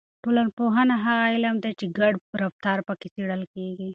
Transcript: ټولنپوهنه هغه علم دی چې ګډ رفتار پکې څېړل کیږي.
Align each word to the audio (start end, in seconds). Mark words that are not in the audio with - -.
ټولنپوهنه 0.23 0.95
هغه 1.05 1.25
علم 1.33 1.55
دی 1.63 1.71
چې 1.79 1.85
ګډ 1.99 2.13
رفتار 2.43 2.79
پکې 2.87 3.07
څېړل 3.15 3.43
کیږي. 3.53 3.89